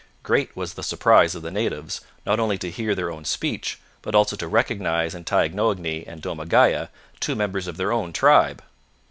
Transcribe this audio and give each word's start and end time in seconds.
Great 0.23 0.55
was 0.55 0.73
the 0.73 0.81
surprise 0.81 1.35
of 1.35 1.43
the 1.43 1.51
natives 1.51 2.01
not 2.25 2.39
only 2.39 2.57
to 2.57 2.71
hear 2.71 2.95
their 2.95 3.11
own 3.11 3.23
speech, 3.23 3.77
but 4.01 4.15
also 4.15 4.35
to 4.35 4.47
recognize 4.47 5.13
in 5.13 5.23
Taignoagny 5.23 6.05
and 6.07 6.23
Domagaya 6.23 6.89
two 7.19 7.35
members 7.35 7.67
of 7.67 7.77
their 7.77 7.91
own 7.91 8.11
tribe. 8.11 8.63